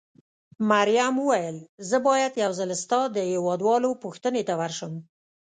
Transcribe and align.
مريم 0.71 1.15
وویل: 1.21 1.57
زه 1.89 1.97
باید 2.07 2.33
یو 2.43 2.51
ځل 2.59 2.69
ستا 2.83 2.99
د 3.15 3.17
هېواد 3.31 3.59
والاو 3.67 3.99
پوښتنې 4.03 4.41
ته 4.49 4.53
ورشم. 4.61 4.93